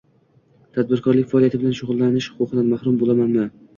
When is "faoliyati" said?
1.33-1.59